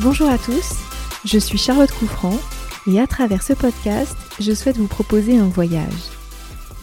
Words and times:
Bonjour 0.00 0.28
à 0.28 0.38
tous, 0.38 0.76
je 1.24 1.38
suis 1.40 1.58
Charlotte 1.58 1.90
Couffrand 1.90 2.38
et 2.86 3.00
à 3.00 3.08
travers 3.08 3.42
ce 3.42 3.52
podcast, 3.52 4.16
je 4.38 4.52
souhaite 4.52 4.76
vous 4.76 4.86
proposer 4.86 5.36
un 5.36 5.48
voyage. 5.48 6.10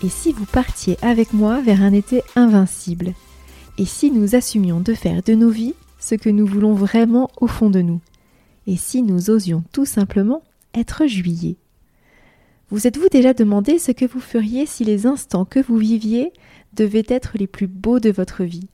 Et 0.04 0.10
si 0.10 0.34
vous 0.34 0.44
partiez 0.44 0.98
avec 1.02 1.32
moi 1.32 1.62
vers 1.62 1.82
un 1.82 1.94
été 1.94 2.24
invincible? 2.36 3.14
Et 3.78 3.86
si 3.86 4.12
nous 4.12 4.36
assumions 4.36 4.82
de 4.82 4.94
faire 4.94 5.24
de 5.24 5.34
nos 5.34 5.50
vies 5.50 5.76
ce 5.98 6.16
que 6.16 6.30
nous 6.30 6.46
voulons 6.46 6.74
vraiment 6.74 7.30
au 7.38 7.48
fond 7.48 7.70
de 7.70 7.82
nous? 7.82 8.02
Et 8.68 8.76
si 8.76 9.02
nous 9.02 9.30
osions 9.30 9.64
tout 9.72 9.86
simplement 9.86 10.44
être 10.74 11.06
juillet? 11.06 11.56
Vous 12.70 12.86
êtes-vous 12.86 13.08
déjà 13.08 13.34
demandé 13.34 13.80
ce 13.80 13.94
que 13.94 14.06
vous 14.06 14.20
feriez 14.20 14.66
si 14.66 14.84
les 14.84 15.06
instants 15.06 15.46
que 15.46 15.62
vous 15.62 15.78
viviez 15.78 16.34
devaient 16.74 17.08
être 17.08 17.38
les 17.38 17.48
plus 17.48 17.68
beaux 17.68 18.02
de 18.02 18.12
votre 18.12 18.44
vie? 18.44 18.68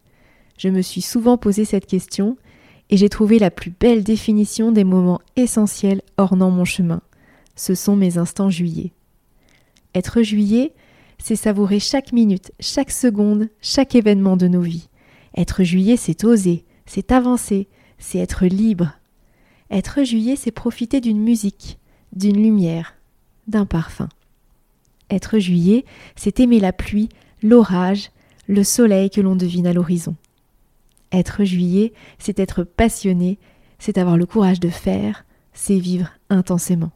Je 0.58 0.70
me 0.70 0.82
suis 0.82 1.02
souvent 1.02 1.38
posé 1.38 1.64
cette 1.64 1.86
question 1.86 2.38
et 2.92 2.98
j'ai 2.98 3.10
trouvé 3.10 3.40
la 3.40 3.50
plus 3.50 3.72
belle 3.72 4.04
définition 4.04 4.72
des 4.72 4.84
moments 4.84 5.22
essentiels 5.38 6.02
ornant 6.18 6.52
mon 6.52 6.66
chemin. 6.66 7.02
Ce 7.56 7.74
sont 7.74 7.96
mes 7.96 8.18
instants 8.18 8.50
juillet. 8.50 8.92
Être 9.96 10.22
juillet, 10.22 10.74
c'est 11.18 11.38
savourer 11.38 11.80
chaque 11.80 12.12
minute, 12.12 12.52
chaque 12.60 12.92
seconde, 12.92 13.48
chaque 13.62 13.96
événement 13.96 14.36
de 14.36 14.48
nos 14.48 14.62
vies. 14.62 14.90
Être 15.38 15.64
juillet, 15.64 15.96
c'est 15.96 16.26
oser, 16.26 16.66
c'est 16.86 17.14
avancer, 17.14 17.68
c'est 17.98 18.20
être 18.20 18.46
libre. 18.46 18.92
Être 19.70 20.04
juillet, 20.04 20.36
c'est 20.36 20.52
profiter 20.52 21.00
d'une 21.00 21.22
musique, 21.22 21.80
d'une 22.14 22.42
lumière, 22.42 22.96
d'un 23.48 23.66
parfum. 23.66 24.10
Être 25.10 25.40
juillet, 25.40 25.86
c'est 26.18 26.42
aimer 26.42 26.60
la 26.60 26.74
pluie, 26.74 27.10
l'orage, 27.42 28.12
le 28.48 28.64
soleil 28.64 29.10
que 29.10 29.22
l'on 29.22 29.36
devine 29.36 29.68
à 29.68 29.74
l'horizon. 29.74 30.16
Être 31.12 31.44
juillet, 31.44 31.94
c'est 32.20 32.40
être 32.40 32.64
passionné, 32.64 33.38
c'est 33.80 33.98
avoir 33.98 34.18
le 34.18 34.26
courage 34.26 34.60
de 34.60 34.70
faire, 34.70 35.26
c'est 35.54 35.80
vivre 35.80 36.10
intensément. 36.30 36.92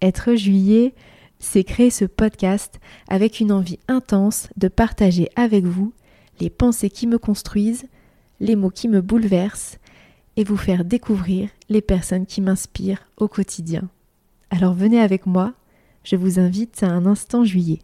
Être 0.00 0.34
juillet, 0.34 0.94
c'est 1.38 1.64
créer 1.64 1.90
ce 1.90 2.04
podcast 2.04 2.80
avec 3.08 3.40
une 3.40 3.52
envie 3.52 3.78
intense 3.88 4.48
de 4.56 4.68
partager 4.68 5.28
avec 5.36 5.64
vous 5.64 5.92
les 6.38 6.50
pensées 6.50 6.90
qui 6.90 7.06
me 7.06 7.18
construisent, 7.18 7.86
les 8.40 8.56
mots 8.56 8.70
qui 8.70 8.88
me 8.88 9.02
bouleversent 9.02 9.78
et 10.36 10.44
vous 10.44 10.56
faire 10.56 10.84
découvrir 10.84 11.50
les 11.68 11.82
personnes 11.82 12.26
qui 12.26 12.40
m'inspirent 12.40 13.06
au 13.18 13.28
quotidien. 13.28 13.88
Alors 14.50 14.74
venez 14.74 15.00
avec 15.00 15.26
moi, 15.26 15.52
je 16.04 16.16
vous 16.16 16.38
invite 16.38 16.82
à 16.82 16.88
un 16.88 17.04
instant 17.04 17.44
juillet. 17.44 17.80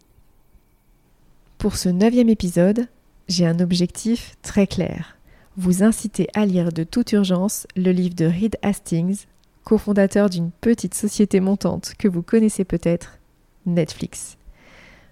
Pour 1.57 1.75
ce 1.75 1.89
neuvième 1.89 2.29
épisode, 2.29 2.87
j'ai 3.27 3.45
un 3.45 3.59
objectif 3.59 4.35
très 4.41 4.65
clair 4.65 5.16
vous 5.57 5.81
inciter 5.83 6.27
à 6.35 6.45
lire 6.45 6.71
de 6.71 6.83
toute 6.83 7.11
urgence 7.11 7.65
le 7.75 7.91
livre 7.91 8.15
de 8.15 8.25
Reed 8.25 8.57
Hastings, 8.61 9.25
cofondateur 9.63 10.29
d'une 10.29 10.51
petite 10.51 10.93
société 10.93 11.39
montante 11.39 11.93
que 11.97 12.07
vous 12.07 12.21
connaissez 12.21 12.63
peut-être, 12.63 13.17
Netflix. 13.65 14.37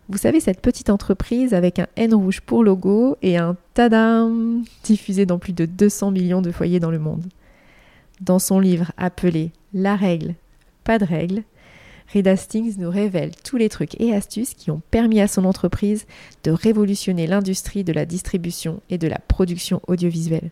Vous 0.07 0.19
savez, 0.19 0.39
cette 0.39 0.61
petite 0.61 0.91
entreprise 0.91 1.55
avec 1.55 1.79
un 1.79 1.87
N 1.95 2.13
rouge 2.13 2.41
pour 2.41 2.63
logo 2.63 3.17
et 3.23 3.37
un 3.37 3.57
tadam 3.73 4.63
diffusé 4.83 5.25
dans 5.25 5.39
plus 5.39 5.53
de 5.53 5.65
200 5.65 6.11
millions 6.11 6.43
de 6.43 6.51
foyers 6.51 6.79
dans 6.79 6.91
le 6.91 6.99
monde. 6.99 7.25
Dans 8.21 8.39
son 8.39 8.59
livre 8.59 8.91
appelé 8.97 9.51
La 9.73 9.95
règle, 9.95 10.35
pas 10.83 10.99
de 10.99 11.05
règle, 11.05 11.41
Reed 12.13 12.27
Hastings 12.27 12.75
nous 12.77 12.89
révèle 12.89 13.31
tous 13.43 13.57
les 13.57 13.69
trucs 13.69 13.99
et 13.99 14.13
astuces 14.13 14.53
qui 14.53 14.71
ont 14.71 14.81
permis 14.91 15.19
à 15.19 15.27
son 15.27 15.45
entreprise 15.45 16.05
de 16.43 16.51
révolutionner 16.51 17.27
l'industrie 17.27 17.83
de 17.83 17.93
la 17.93 18.05
distribution 18.05 18.81
et 18.89 18.97
de 18.97 19.07
la 19.07 19.19
production 19.19 19.81
audiovisuelle. 19.87 20.51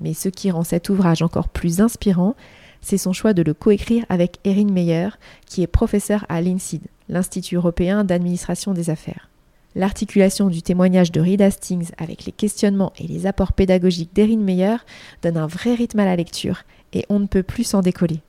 Mais 0.00 0.14
ce 0.14 0.28
qui 0.28 0.50
rend 0.50 0.64
cet 0.64 0.88
ouvrage 0.88 1.22
encore 1.22 1.48
plus 1.48 1.80
inspirant, 1.80 2.34
c'est 2.80 2.98
son 2.98 3.12
choix 3.12 3.32
de 3.32 3.42
le 3.42 3.54
coécrire 3.54 4.04
avec 4.08 4.38
Erin 4.44 4.70
Meyer, 4.70 5.08
qui 5.46 5.62
est 5.62 5.66
professeur 5.66 6.26
à 6.28 6.40
l'INSEAD, 6.40 6.82
l'Institut 7.08 7.56
européen 7.56 8.04
d'administration 8.04 8.72
des 8.72 8.90
affaires. 8.90 9.28
L'articulation 9.76 10.48
du 10.48 10.62
témoignage 10.62 11.10
de 11.10 11.20
Reed 11.20 11.42
Hastings 11.42 11.90
avec 11.98 12.26
les 12.26 12.32
questionnements 12.32 12.92
et 12.96 13.08
les 13.08 13.26
apports 13.26 13.52
pédagogiques 13.52 14.14
d'Erin 14.14 14.38
Meyer 14.38 14.76
donne 15.22 15.36
un 15.36 15.48
vrai 15.48 15.74
rythme 15.74 15.98
à 15.98 16.04
la 16.04 16.14
lecture 16.14 16.62
et 16.92 17.04
on 17.08 17.18
ne 17.18 17.26
peut 17.26 17.42
plus 17.42 17.64
s'en 17.64 17.80
décoller. 17.80 18.20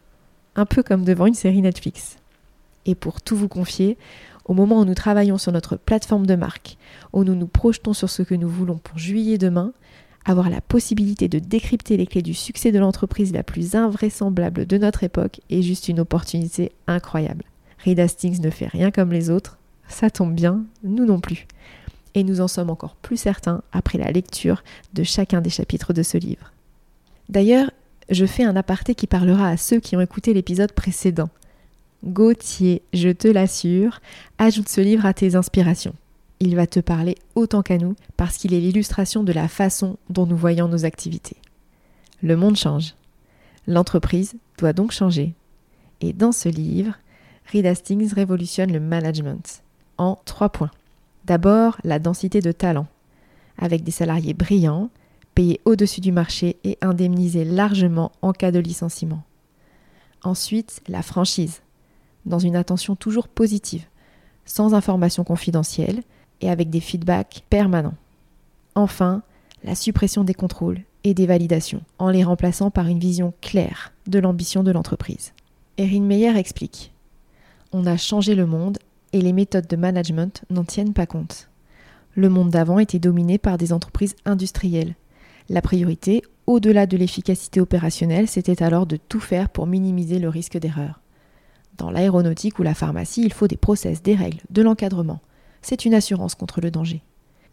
Un 0.56 0.66
peu 0.66 0.82
comme 0.82 1.04
devant 1.04 1.28
une 1.28 1.36
série 1.36 1.62
Netflix 1.62 2.18
et 2.86 2.96
pour 2.96 3.22
tout 3.22 3.36
vous 3.36 3.48
confier, 3.48 3.98
au 4.46 4.54
moment 4.54 4.80
où 4.80 4.86
nous 4.86 4.94
travaillons 4.94 5.38
sur 5.38 5.52
notre 5.52 5.76
plateforme 5.76 6.26
de 6.26 6.36
marque, 6.36 6.78
où 7.14 7.24
nous 7.24 7.36
nous 7.36 7.48
projetons 7.48 7.94
sur 7.94 8.10
ce 8.10 8.24
que 8.24 8.36
nous 8.36 8.50
voulons 8.50 8.78
pour 8.78 8.98
juillet 8.98 9.38
demain, 9.38 9.74
avoir 10.26 10.50
la 10.50 10.62
possibilité 10.62 11.28
de 11.28 11.40
décrypter 11.40 11.98
les 11.98 12.08
clés 12.08 12.22
du 12.22 12.34
succès 12.34 12.72
de 12.72 12.80
l'entreprise 12.80 13.32
la 13.32 13.44
plus 13.44 13.76
invraisemblable 13.76 14.66
de 14.66 14.78
notre 14.78 15.04
époque 15.04 15.40
est 15.50 15.62
juste 15.62 15.88
une 15.88 16.00
opportunité 16.00 16.72
incroyable. 16.88 17.44
Reed 17.84 18.00
Hastings 18.00 18.42
ne 18.42 18.50
fait 18.50 18.68
rien 18.68 18.90
comme 18.92 19.12
les 19.12 19.30
autres, 19.30 19.58
ça 19.88 20.10
tombe 20.10 20.34
bien, 20.34 20.66
nous 20.84 21.06
non 21.06 21.20
plus. 21.20 21.48
Et 22.16 22.24
nous 22.24 22.42
en 22.42 22.48
sommes 22.48 22.70
encore 22.70 22.96
plus 22.96 23.18
certains 23.18 23.62
après 23.72 23.98
la 23.98 24.12
lecture 24.12 24.64
de 24.94 25.04
chacun 25.04 25.42
des 25.42 25.50
chapitres 25.50 25.94
de 25.94 26.02
ce 26.02 26.18
livre. 26.18 26.52
D'ailleurs, 27.30 27.70
je 28.10 28.26
fais 28.26 28.44
un 28.44 28.56
aparté 28.56 28.96
qui 28.96 29.08
parlera 29.08 29.50
à 29.50 29.58
ceux 29.58 29.80
qui 29.80 29.96
ont 29.96 30.02
écouté 30.02 30.34
l'épisode 30.34 30.72
précédent. 30.72 31.30
Gauthier, 32.06 32.84
je 32.94 33.10
te 33.10 33.28
l'assure, 33.28 34.00
ajoute 34.38 34.70
ce 34.70 34.80
livre 34.80 35.08
à 35.08 35.14
tes 35.14 35.36
inspirations. 35.36 35.96
Il 36.40 36.56
va 36.56 36.68
te 36.68 36.80
parler 36.80 37.16
autant 37.34 37.64
qu'à 37.64 37.78
nous 37.78 37.96
parce 38.16 38.38
qu'il 38.38 38.54
est 38.54 38.60
l'illustration 38.60 39.24
de 39.24 39.32
la 39.32 39.48
façon 39.48 39.98
dont 40.10 40.28
nous 40.28 40.38
voyons 40.38 40.68
nos 40.68 40.86
activités. 40.86 41.38
Le 42.22 42.36
monde 42.36 42.58
change. 42.58 42.94
L'entreprise 43.68 44.36
doit 44.60 44.74
donc 44.74 44.92
changer. 44.92 45.34
Et 46.02 46.14
dans 46.14 46.32
ce 46.32 46.48
livre, 46.48 46.94
Reed 47.52 47.66
Hastings 47.66 48.14
révolutionne 48.14 48.72
le 48.72 48.80
management 48.80 49.64
en 49.98 50.20
trois 50.26 50.50
points. 50.50 50.72
D'abord, 51.26 51.78
la 51.84 51.98
densité 51.98 52.40
de 52.40 52.52
talent, 52.52 52.88
avec 53.58 53.84
des 53.84 53.92
salariés 53.92 54.36
brillants, 54.36 54.92
payés 55.34 55.60
au-dessus 55.66 56.02
du 56.02 56.12
marché 56.12 56.58
et 56.64 56.78
indemnisés 56.82 57.46
largement 57.46 58.12
en 58.22 58.32
cas 58.32 58.52
de 58.52 58.60
licenciement. 58.60 59.24
Ensuite, 60.24 60.82
la 60.88 61.02
franchise, 61.02 61.62
dans 62.26 62.40
une 62.40 62.56
attention 62.56 62.96
toujours 62.96 63.28
positive, 63.28 63.86
sans 64.46 64.74
information 64.74 65.24
confidentielle 65.24 66.02
et 66.42 66.50
avec 66.50 66.70
des 66.70 66.80
feedbacks 66.80 67.44
permanents. 67.50 67.96
Enfin, 68.76 69.24
la 69.64 69.76
suppression 69.76 70.24
des 70.24 70.34
contrôles 70.34 70.82
et 71.04 71.14
des 71.14 71.28
validations, 71.28 71.82
en 72.00 72.10
les 72.10 72.24
remplaçant 72.24 72.72
par 72.72 72.88
une 72.88 73.00
vision 73.00 73.34
claire 73.42 73.94
de 74.08 74.20
l'ambition 74.20 74.64
de 74.64 74.72
l'entreprise. 74.72 75.34
Erin 75.78 76.02
Meyer 76.02 76.38
explique 76.38 76.92
On 77.72 77.86
a 77.86 77.98
changé 77.98 78.36
le 78.36 78.46
monde 78.46 78.80
et 79.14 79.22
les 79.22 79.34
méthodes 79.34 79.68
de 79.68 79.76
management 79.76 80.44
n'en 80.50 80.64
tiennent 80.64 80.94
pas 80.94 81.06
compte. 81.06 81.50
Le 82.16 82.30
monde 82.30 82.50
d'avant 82.50 82.80
était 82.80 83.00
dominé 83.00 83.38
par 83.38 83.58
des 83.58 83.74
entreprises 83.74 84.16
industrielles. 84.26 84.96
La 85.50 85.62
priorité, 85.62 86.24
au-delà 86.48 86.86
de 86.86 86.98
l'efficacité 86.98 87.60
opérationnelle, 87.60 88.28
c'était 88.28 88.64
alors 88.64 88.86
de 88.86 88.98
tout 88.98 89.20
faire 89.20 89.50
pour 89.50 89.68
minimiser 89.68 90.20
le 90.20 90.30
risque 90.30 90.58
d'erreur. 90.58 91.02
Dans 91.78 91.92
l'aéronautique 91.92 92.60
ou 92.60 92.64
la 92.64 92.74
pharmacie, 92.74 93.22
il 93.24 93.34
faut 93.34 93.48
des 93.48 93.58
process, 93.58 94.02
des 94.02 94.16
règles, 94.16 94.42
de 94.50 94.62
l'encadrement. 94.62 95.20
C'est 95.62 95.86
une 95.86 95.94
assurance 95.94 96.36
contre 96.36 96.62
le 96.62 96.72
danger. 96.72 97.02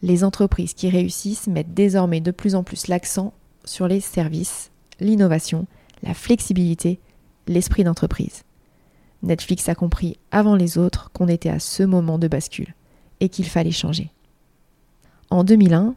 Les 0.01 0.23
entreprises 0.23 0.73
qui 0.73 0.89
réussissent 0.89 1.47
mettent 1.47 1.73
désormais 1.73 2.21
de 2.21 2.31
plus 2.31 2.55
en 2.55 2.63
plus 2.63 2.87
l'accent 2.87 3.33
sur 3.65 3.87
les 3.87 3.99
services, 3.99 4.71
l'innovation, 4.99 5.65
la 6.03 6.13
flexibilité, 6.13 6.99
l'esprit 7.47 7.83
d'entreprise. 7.83 8.43
Netflix 9.23 9.67
a 9.69 9.75
compris 9.75 10.17
avant 10.31 10.55
les 10.55 10.77
autres 10.77 11.09
qu'on 11.13 11.27
était 11.27 11.49
à 11.49 11.59
ce 11.59 11.83
moment 11.83 12.19
de 12.19 12.27
bascule 12.27 12.75
et 13.19 13.29
qu'il 13.29 13.45
fallait 13.45 13.71
changer. 13.71 14.11
En 15.29 15.43
2001, 15.43 15.95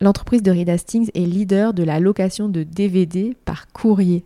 l'entreprise 0.00 0.42
de 0.42 0.50
Reed 0.50 0.70
Hastings 0.70 1.10
est 1.14 1.26
leader 1.26 1.74
de 1.74 1.82
la 1.82 2.00
location 2.00 2.48
de 2.48 2.62
DVD 2.62 3.36
par 3.44 3.68
courrier 3.72 4.24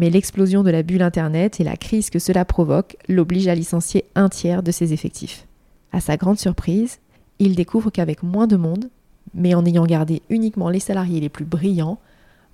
mais 0.00 0.08
l'explosion 0.08 0.62
de 0.62 0.70
la 0.70 0.82
bulle 0.82 1.02
Internet 1.02 1.60
et 1.60 1.64
la 1.64 1.76
crise 1.76 2.08
que 2.08 2.18
cela 2.18 2.46
provoque 2.46 2.96
l'obligent 3.06 3.48
à 3.48 3.54
licencier 3.54 4.06
un 4.14 4.30
tiers 4.30 4.62
de 4.62 4.70
ses 4.70 4.94
effectifs. 4.94 5.46
À 5.92 6.00
sa 6.00 6.16
grande 6.16 6.38
surprise, 6.38 7.00
il 7.38 7.54
découvre 7.54 7.90
qu'avec 7.90 8.22
moins 8.22 8.46
de 8.46 8.56
monde, 8.56 8.88
mais 9.34 9.52
en 9.52 9.66
ayant 9.66 9.84
gardé 9.84 10.22
uniquement 10.30 10.70
les 10.70 10.80
salariés 10.80 11.20
les 11.20 11.28
plus 11.28 11.44
brillants, 11.44 11.98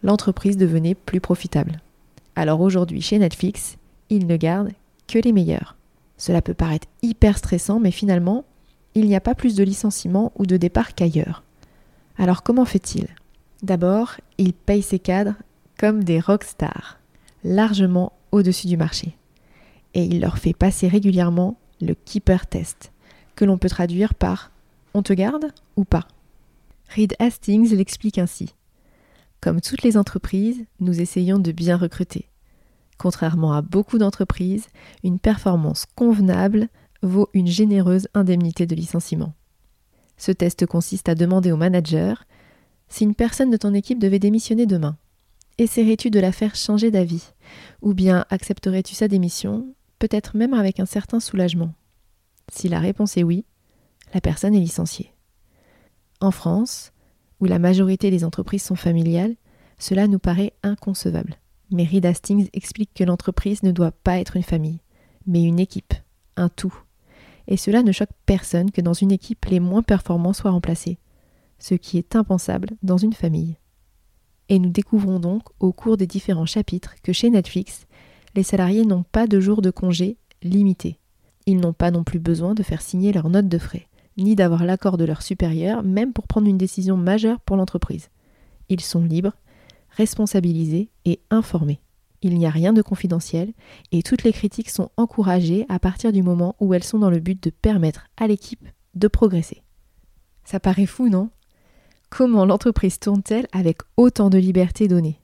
l'entreprise 0.03 0.57
devenait 0.57 0.97
plus 0.97 1.21
profitable. 1.21 1.81
Alors 2.35 2.61
aujourd'hui, 2.61 3.01
chez 3.01 3.17
Netflix, 3.17 3.77
il 4.11 4.27
ne 4.27 4.37
garde 4.37 4.73
que 5.07 5.21
les 5.21 5.33
meilleurs. 5.33 5.77
Cela 6.17 6.43
peut 6.43 6.53
paraître 6.53 6.89
hyper 7.03 7.39
stressant, 7.39 7.79
mais 7.79 7.93
finalement, 7.93 8.45
il 8.97 9.07
n'y 9.07 9.15
a 9.15 9.21
pas 9.21 9.37
plus 9.37 9.55
de 9.55 9.63
licenciements 9.63 10.33
ou 10.35 10.47
de 10.47 10.57
départs 10.57 10.97
qu'ailleurs. 10.97 11.45
Alors 12.19 12.43
comment 12.43 12.65
fait-il? 12.65 13.07
D'abord, 13.63 14.15
il 14.37 14.53
paye 14.53 14.83
ses 14.83 14.99
cadres 14.99 15.35
comme 15.79 16.03
des 16.03 16.19
rockstars 16.19 16.96
largement 17.47 18.13
au-dessus 18.33 18.67
du 18.67 18.77
marché. 18.77 19.17
Et 19.95 20.05
il 20.05 20.21
leur 20.21 20.39
fait 20.39 20.53
passer 20.53 20.89
régulièrement 20.89 21.59
le 21.81 21.95
keeper 21.95 22.47
test, 22.47 22.93
que 23.35 23.45
l'on 23.45 23.59
peut 23.59 23.69
traduire 23.69 24.15
par 24.15 24.51
on 24.95 25.03
te 25.03 25.13
garde 25.13 25.53
ou 25.77 25.85
pas. 25.85 26.09
Reed 26.95 27.15
Hastings 27.19 27.75
l'explique 27.75 28.19
ainsi. 28.19 28.55
Comme 29.41 29.61
toutes 29.61 29.83
les 29.83 29.97
entreprises, 29.97 30.65
nous 30.81 31.01
essayons 31.01 31.39
de 31.39 31.53
bien 31.53 31.77
recruter. 31.77 32.29
Contrairement 32.99 33.53
à 33.53 33.63
beaucoup 33.63 33.99
d'entreprises, 33.99 34.67
une 35.05 35.19
performance 35.19 35.85
convenable 35.95 36.69
vaut 37.03 37.29
une 37.35 37.47
généreuse 37.47 38.09
indemnité 38.15 38.67
de 38.67 38.75
licenciement. 38.75 39.35
Ce 40.17 40.33
test 40.33 40.65
consiste 40.65 41.09
à 41.09 41.15
demander 41.15 41.53
au 41.53 41.57
manager 41.57 42.25
si 42.89 43.05
une 43.05 43.15
personne 43.15 43.51
de 43.51 43.57
ton 43.57 43.75
équipe 43.75 43.99
devait 43.99 44.19
démissionner 44.19 44.65
demain. 44.65 44.97
Essaierais-tu 45.59 46.11
de 46.11 46.21
la 46.21 46.33
faire 46.33 46.55
changer 46.55 46.91
d'avis? 46.91 47.33
Ou 47.83 47.95
bien 47.95 48.25
accepterais-tu 48.31 48.95
sa 48.95 49.09
démission, 49.09 49.75
peut-être 49.99 50.37
même 50.37 50.55
avec 50.55 50.81
un 50.81 50.87
certain 50.87 51.21
soulagement? 51.21 51.73
Si 52.51 52.69
la 52.69 52.81
réponse 52.81 53.17
est 53.17 53.23
oui, 53.23 53.45
la 54.15 54.21
personne 54.21 54.55
est 54.55 54.61
licenciée. 54.61 55.13
En 56.21 56.31
France, 56.31 56.93
où 57.41 57.45
la 57.45 57.59
majorité 57.59 58.11
des 58.11 58.25
entreprises 58.25 58.63
sont 58.63 58.77
familiales, 58.77 59.37
cela 59.79 60.07
nous 60.07 60.19
paraît 60.19 60.55
inconcevable. 60.63 61.37
Mais 61.71 61.85
Reed 61.85 62.07
Hastings 62.07 62.49
explique 62.53 62.95
que 62.95 63.05
l'entreprise 63.05 63.63
ne 63.63 63.73
doit 63.73 63.93
pas 63.93 64.19
être 64.19 64.37
une 64.37 64.43
famille, 64.43 64.81
mais 65.27 65.43
une 65.43 65.59
équipe, 65.59 65.95
un 66.37 66.49
tout. 66.49 66.75
Et 67.49 67.57
cela 67.57 67.83
ne 67.83 67.93
choque 67.93 68.11
personne 68.25 68.71
que 68.71 68.81
dans 68.81 68.93
une 68.93 69.13
équipe 69.13 69.45
les 69.47 69.61
moins 69.61 69.83
performants 69.83 70.33
soient 70.33 70.51
remplacés, 70.51 70.99
ce 71.59 71.75
qui 71.75 71.99
est 71.99 72.17
impensable 72.17 72.71
dans 72.83 72.97
une 72.97 73.13
famille. 73.13 73.57
Et 74.49 74.59
nous 74.59 74.71
découvrons 74.71 75.19
donc 75.19 75.43
au 75.61 75.73
cours 75.73 75.97
des 75.97 76.07
différents 76.07 76.47
chapitres 76.47 76.95
que 77.03 77.13
chez 77.13 77.31
Netflix, 77.31 77.87
les 78.35 78.43
salariés 78.43 78.85
n'ont 78.85 79.05
pas 79.05 79.27
de 79.27 79.41
jours 79.41 79.63
de 79.63 79.71
congé 79.71 80.19
limités. 80.43 80.99
Ils 81.47 81.59
n'ont 81.59 81.73
pas 81.73 81.91
non 81.91 82.05
plus 82.05 82.19
besoin 82.19 82.55
de 82.55 82.63
faire 82.63 82.83
signer 82.83 83.13
leur 83.13 83.29
note 83.29 83.49
de 83.49 83.59
frais, 83.59 83.89
ni 84.17 84.35
d'avoir 84.35 84.65
l'accord 84.65 84.97
de 84.97 85.05
leur 85.05 85.23
supérieur, 85.23 85.83
même 85.83 86.13
pour 86.13 86.27
prendre 86.27 86.49
une 86.49 86.59
décision 86.59 86.97
majeure 86.97 87.41
pour 87.41 87.57
l'entreprise. 87.57 88.11
Ils 88.69 88.81
sont 88.81 89.03
libres, 89.03 89.37
responsabilisés 89.91 90.91
et 91.05 91.21
informés. 91.31 91.81
Il 92.23 92.37
n'y 92.37 92.47
a 92.47 92.51
rien 92.51 92.73
de 92.73 92.83
confidentiel 92.83 93.53
et 93.93 94.03
toutes 94.03 94.25
les 94.25 94.33
critiques 94.33 94.71
sont 94.71 94.91
encouragées 94.97 95.67
à 95.69 95.79
partir 95.79 96.13
du 96.13 96.23
moment 96.23 96.57
où 96.61 96.75
elles 96.75 96.85
sont 96.85 96.99
dans 96.99 97.11
le 97.11 97.21
but 97.21 97.43
de 97.43 97.51
permettre 97.51 98.09
à 98.17 98.27
l'équipe 98.27 98.67
de 98.95 99.09
progresser. 99.09 99.63
Ça 100.45 100.59
paraît 100.59 100.87
fou, 100.87 101.09
non? 101.09 101.31
Comment 102.11 102.45
l'entreprise 102.45 102.99
tourne-t-elle 102.99 103.49
avec 103.53 103.79
autant 103.97 104.31
de 104.31 104.39
liberté 104.39 104.89
donnée? 104.89 105.21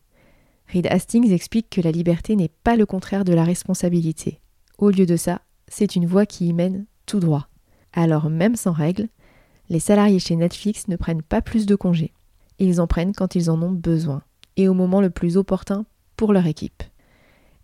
Reed 0.69 0.87
Hastings 0.87 1.31
explique 1.33 1.71
que 1.71 1.81
la 1.81 1.91
liberté 1.91 2.35
n'est 2.37 2.49
pas 2.49 2.77
le 2.77 2.87
contraire 2.87 3.25
de 3.25 3.33
la 3.33 3.45
responsabilité. 3.45 4.41
Au 4.79 4.91
lieu 4.91 5.07
de 5.07 5.17
ça, 5.17 5.43
c'est 5.69 5.97
une 5.97 6.07
voie 6.07 6.27
qui 6.27 6.49
y 6.49 6.53
mène 6.53 6.87
tout 7.07 7.21
droit. 7.21 7.49
Alors 7.93 8.31
même 8.31 8.57
sans 8.57 8.73
règle, 8.73 9.09
les 9.69 9.81
salariés 9.81 10.19
chez 10.19 10.37
Netflix 10.37 10.89
ne 10.89 10.97
prennent 10.97 11.23
pas 11.23 11.41
plus 11.41 11.67
de 11.67 11.77
congés. 11.77 12.13
Ils 12.59 12.81
en 12.81 12.87
prennent 12.87 13.15
quand 13.15 13.35
ils 13.35 13.51
en 13.51 13.63
ont 13.63 13.71
besoin 13.71 14.23
et 14.57 14.69
au 14.69 14.75
moment 14.75 15.01
le 15.01 15.11
plus 15.11 15.37
opportun 15.37 15.85
pour 16.17 16.33
leur 16.33 16.47
équipe. 16.47 16.83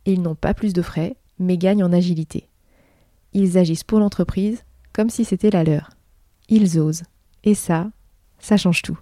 Ils 0.06 0.22
n'ont 0.22 0.34
pas 0.34 0.54
plus 0.54 0.72
de 0.72 0.82
frais, 0.82 1.16
mais 1.38 1.58
gagnent 1.58 1.84
en 1.84 1.92
agilité. 1.92 2.48
Ils 3.32 3.58
agissent 3.58 3.84
pour 3.84 4.00
l'entreprise 4.00 4.64
comme 4.92 5.10
si 5.10 5.24
c'était 5.24 5.50
la 5.50 5.64
leur. 5.64 5.90
Ils 6.48 6.78
osent. 6.80 7.04
Et 7.44 7.54
ça, 7.54 7.90
ça 8.38 8.56
change 8.56 8.82
tout. 8.82 8.98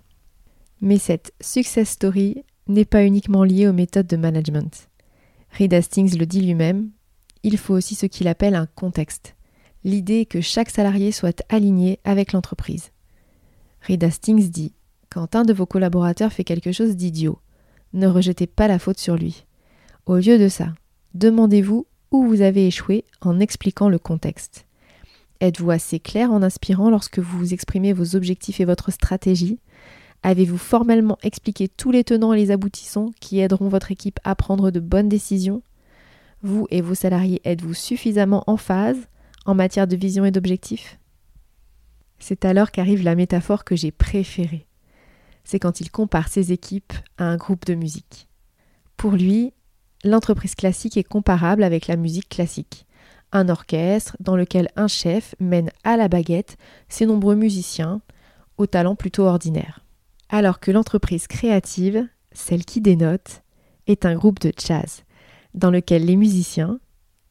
Mais 0.80 0.98
cette 0.98 1.32
success 1.40 1.90
story 1.90 2.44
n'est 2.68 2.84
pas 2.84 3.04
uniquement 3.04 3.44
liée 3.44 3.68
aux 3.68 3.72
méthodes 3.72 4.06
de 4.06 4.16
management. 4.16 4.88
Reed 5.52 5.72
Hastings 5.72 6.18
le 6.18 6.26
dit 6.26 6.42
lui-même, 6.42 6.90
il 7.42 7.58
faut 7.58 7.74
aussi 7.74 7.94
ce 7.94 8.06
qu'il 8.06 8.28
appelle 8.28 8.54
un 8.54 8.66
contexte. 8.66 9.36
L'idée 9.84 10.26
que 10.26 10.40
chaque 10.40 10.70
salarié 10.70 11.12
soit 11.12 11.42
aligné 11.48 12.00
avec 12.04 12.32
l'entreprise. 12.32 12.90
Reed 13.82 14.02
Hastings 14.02 14.50
dit 14.50 14.74
Quand 15.10 15.36
un 15.36 15.44
de 15.44 15.52
vos 15.52 15.66
collaborateurs 15.66 16.32
fait 16.32 16.44
quelque 16.44 16.72
chose 16.72 16.96
d'idiot, 16.96 17.38
ne 17.92 18.08
rejetez 18.08 18.46
pas 18.46 18.68
la 18.68 18.78
faute 18.78 18.98
sur 18.98 19.16
lui. 19.16 19.46
Au 20.06 20.16
lieu 20.16 20.38
de 20.38 20.48
ça, 20.48 20.74
demandez-vous 21.14 21.86
où 22.10 22.26
vous 22.26 22.40
avez 22.40 22.66
échoué 22.66 23.04
en 23.20 23.40
expliquant 23.40 23.88
le 23.88 23.98
contexte. 23.98 24.66
Êtes-vous 25.40 25.70
assez 25.70 26.00
clair 26.00 26.32
en 26.32 26.42
inspirant 26.42 26.90
lorsque 26.90 27.18
vous 27.18 27.52
exprimez 27.52 27.92
vos 27.92 28.16
objectifs 28.16 28.60
et 28.60 28.64
votre 28.64 28.90
stratégie? 28.90 29.58
Avez-vous 30.22 30.58
formellement 30.58 31.18
expliqué 31.22 31.68
tous 31.68 31.90
les 31.90 32.04
tenants 32.04 32.32
et 32.32 32.38
les 32.38 32.50
aboutissants 32.50 33.10
qui 33.20 33.40
aideront 33.40 33.68
votre 33.68 33.92
équipe 33.92 34.18
à 34.24 34.34
prendre 34.34 34.70
de 34.70 34.80
bonnes 34.80 35.08
décisions? 35.08 35.62
Vous 36.42 36.66
et 36.70 36.80
vos 36.80 36.94
salariés 36.94 37.40
êtes-vous 37.44 37.74
suffisamment 37.74 38.44
en 38.46 38.56
phase 38.56 39.08
en 39.44 39.54
matière 39.54 39.86
de 39.86 39.96
vision 39.96 40.24
et 40.24 40.30
d'objectifs? 40.30 40.98
C'est 42.18 42.44
alors 42.44 42.70
qu'arrive 42.70 43.02
la 43.02 43.14
métaphore 43.14 43.64
que 43.64 43.76
j'ai 43.76 43.90
préférée. 43.90 44.66
C'est 45.44 45.58
quand 45.60 45.80
il 45.80 45.90
compare 45.90 46.28
ses 46.28 46.52
équipes 46.52 46.92
à 47.18 47.24
un 47.24 47.36
groupe 47.36 47.66
de 47.66 47.74
musique. 47.74 48.28
Pour 48.96 49.12
lui, 49.12 49.52
l'entreprise 50.02 50.54
classique 50.54 50.96
est 50.96 51.04
comparable 51.04 51.62
avec 51.62 51.86
la 51.86 51.96
musique 51.96 52.28
classique 52.28 52.86
un 53.32 53.48
orchestre 53.48 54.16
dans 54.20 54.36
lequel 54.36 54.68
un 54.76 54.88
chef 54.88 55.34
mène 55.40 55.70
à 55.84 55.96
la 55.96 56.08
baguette 56.08 56.56
ses 56.88 57.06
nombreux 57.06 57.34
musiciens, 57.34 58.00
au 58.58 58.66
talent 58.66 58.94
plutôt 58.94 59.24
ordinaire. 59.24 59.84
Alors 60.28 60.60
que 60.60 60.70
l'entreprise 60.70 61.26
créative, 61.26 62.08
celle 62.32 62.64
qui 62.64 62.80
dénote, 62.80 63.42
est 63.86 64.04
un 64.04 64.14
groupe 64.14 64.40
de 64.40 64.52
jazz, 64.58 65.04
dans 65.54 65.70
lequel 65.70 66.04
les 66.04 66.16
musiciens, 66.16 66.80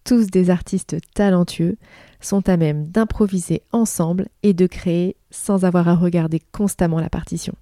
tous 0.03 0.27
des 0.27 0.49
artistes 0.49 0.97
talentueux, 1.13 1.77
sont 2.21 2.47
à 2.47 2.57
même 2.57 2.87
d'improviser 2.87 3.63
ensemble 3.71 4.29
et 4.43 4.53
de 4.53 4.67
créer 4.67 5.17
sans 5.29 5.65
avoir 5.65 5.87
à 5.87 5.95
regarder 5.95 6.39
constamment 6.51 6.99
la 6.99 7.09
partition. 7.09 7.55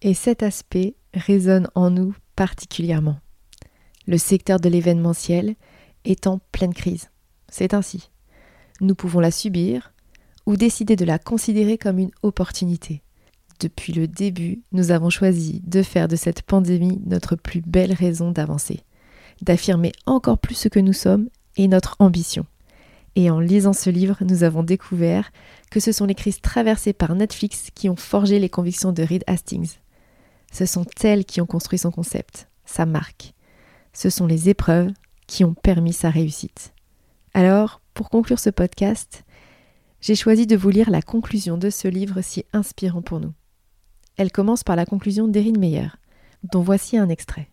Et 0.00 0.14
cet 0.14 0.42
aspect 0.42 0.94
résonne 1.12 1.68
en 1.74 1.90
nous 1.90 2.14
particulièrement. 2.36 3.18
Le 4.06 4.16
secteur 4.16 4.58
de 4.60 4.68
l'événementiel 4.68 5.56
est 6.04 6.26
en 6.26 6.38
pleine 6.52 6.72
crise. 6.72 7.10
C'est 7.48 7.74
ainsi. 7.74 8.10
Nous 8.80 8.94
pouvons 8.94 9.20
la 9.20 9.30
subir 9.30 9.92
ou 10.46 10.56
décider 10.56 10.96
de 10.96 11.04
la 11.04 11.18
considérer 11.18 11.76
comme 11.76 11.98
une 11.98 12.12
opportunité. 12.22 13.02
Depuis 13.60 13.92
le 13.92 14.06
début, 14.06 14.62
nous 14.70 14.92
avons 14.92 15.10
choisi 15.10 15.62
de 15.66 15.82
faire 15.82 16.06
de 16.06 16.14
cette 16.14 16.42
pandémie 16.42 17.00
notre 17.06 17.34
plus 17.34 17.60
belle 17.60 17.92
raison 17.92 18.30
d'avancer, 18.30 18.80
d'affirmer 19.42 19.92
encore 20.06 20.38
plus 20.38 20.54
ce 20.54 20.68
que 20.68 20.78
nous 20.78 20.92
sommes 20.92 21.28
et 21.56 21.66
notre 21.66 21.96
ambition. 21.98 22.46
Et 23.16 23.30
en 23.30 23.40
lisant 23.40 23.72
ce 23.72 23.90
livre, 23.90 24.18
nous 24.20 24.44
avons 24.44 24.62
découvert 24.62 25.32
que 25.72 25.80
ce 25.80 25.90
sont 25.90 26.04
les 26.04 26.14
crises 26.14 26.40
traversées 26.40 26.92
par 26.92 27.16
Netflix 27.16 27.70
qui 27.74 27.88
ont 27.88 27.96
forgé 27.96 28.38
les 28.38 28.48
convictions 28.48 28.92
de 28.92 29.02
Reed 29.02 29.24
Hastings. 29.26 29.78
Ce 30.52 30.64
sont 30.64 30.86
elles 31.02 31.24
qui 31.24 31.40
ont 31.40 31.46
construit 31.46 31.80
son 31.80 31.90
concept, 31.90 32.48
sa 32.64 32.86
marque. 32.86 33.34
Ce 33.92 34.08
sont 34.08 34.28
les 34.28 34.48
épreuves 34.48 34.92
qui 35.26 35.42
ont 35.42 35.54
permis 35.54 35.92
sa 35.92 36.10
réussite. 36.10 36.72
Alors, 37.34 37.80
pour 37.92 38.08
conclure 38.08 38.38
ce 38.38 38.50
podcast, 38.50 39.24
j'ai 40.00 40.14
choisi 40.14 40.46
de 40.46 40.56
vous 40.56 40.70
lire 40.70 40.90
la 40.90 41.02
conclusion 41.02 41.58
de 41.58 41.70
ce 41.70 41.88
livre 41.88 42.20
si 42.22 42.44
inspirant 42.52 43.02
pour 43.02 43.18
nous. 43.18 43.32
Elle 44.18 44.32
commence 44.32 44.64
par 44.64 44.76
la 44.76 44.84
conclusion 44.84 45.28
d'Erin 45.28 45.58
Meyer, 45.58 45.88
dont 46.52 46.60
voici 46.60 46.98
un 46.98 47.08
extrait. 47.08 47.48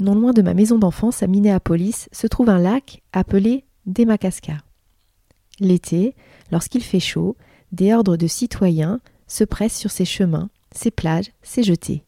Non 0.00 0.14
loin 0.14 0.32
de 0.32 0.42
ma 0.42 0.54
maison 0.54 0.78
d'enfance 0.78 1.22
à 1.22 1.26
Minneapolis 1.26 2.08
se 2.12 2.26
trouve 2.26 2.50
un 2.50 2.58
lac 2.58 3.02
appelé 3.12 3.64
Demakaska. 3.86 4.58
L'été, 5.60 6.14
lorsqu'il 6.52 6.84
fait 6.84 7.00
chaud, 7.00 7.36
des 7.72 7.92
ordres 7.92 8.16
de 8.16 8.26
citoyens 8.26 9.00
se 9.26 9.44
pressent 9.44 9.78
sur 9.78 9.90
ses 9.90 10.04
chemins, 10.04 10.50
ses 10.72 10.90
plages, 10.90 11.32
ses 11.42 11.62
jetées. 11.62 12.04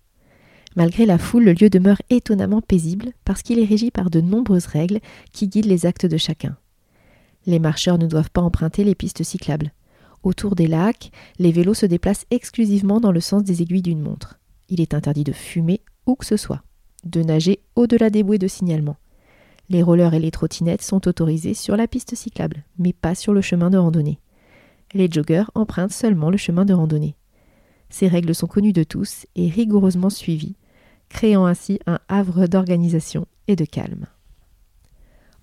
Malgré 0.76 1.04
la 1.04 1.19
foule, 1.19 1.45
le 1.45 1.52
lieu 1.52 1.69
demeure 1.69 2.00
étonnamment 2.11 2.61
paisible 2.61 3.12
parce 3.25 3.42
qu'il 3.42 3.59
est 3.59 3.64
régi 3.64 3.90
par 3.90 4.11
de 4.11 4.21
nombreuses 4.21 4.66
règles 4.66 5.00
qui 5.33 5.49
guident 5.49 5.66
les 5.66 5.85
actes 5.85 6.07
de 6.07 6.16
chacun. 6.16 6.57
Les 7.47 7.59
marcheurs 7.59 7.99
ne 7.99 8.07
doivent 8.07 8.30
pas 8.30 8.42
emprunter 8.42 8.85
les 8.85 8.95
pistes 8.95 9.25
cyclables. 9.25 9.73
Autour 10.23 10.55
des 10.55 10.67
lacs, 10.67 11.11
les 11.39 11.50
vélos 11.50 11.75
se 11.75 11.87
déplacent 11.87 12.27
exclusivement 12.31 13.00
dans 13.00 13.12
le 13.12 13.21
sens 13.21 13.43
des 13.43 13.62
aiguilles 13.62 13.83
d'une 13.83 14.03
montre. 14.03 14.39
Il 14.69 14.81
est 14.81 14.95
interdit 14.95 15.25
de 15.25 15.33
fumer 15.33 15.81
où 16.07 16.15
que 16.15 16.27
ce 16.27 16.37
soit, 16.37 16.62
de 17.05 17.23
nager 17.23 17.61
au-delà 17.75 18.11
des 18.11 18.23
bouées 18.23 18.39
de 18.39 18.49
signalement. 18.49 18.97
Les 19.71 19.83
rollers 19.83 20.15
et 20.15 20.21
les 20.21 20.31
trottinettes 20.31 20.83
sont 20.83 21.09
autorisés 21.09 21.55
sur 21.55 21.77
la 21.77 21.87
piste 21.87 22.15
cyclable, 22.15 22.65
mais 22.79 22.93
pas 22.93 23.15
sur 23.15 23.33
le 23.33 23.41
chemin 23.41 23.71
de 23.71 23.79
randonnée. 23.79 24.19
Les 24.93 25.09
joggeurs 25.11 25.50
empruntent 25.55 25.93
seulement 25.93 26.31
le 26.31 26.37
chemin 26.37 26.65
de 26.65 26.75
randonnée. 26.75 27.17
Ces 27.89 28.09
règles 28.09 28.35
sont 28.35 28.47
connues 28.47 28.73
de 28.73 28.83
tous 28.83 29.27
et 29.37 29.49
rigoureusement 29.49 30.11
suivies, 30.11 30.57
créant 31.09 31.47
ainsi 31.47 31.79
un 31.87 31.99
havre 32.09 32.47
d'organisation 32.47 33.27
et 33.49 33.57
de 33.57 33.65
calme. 33.65 34.07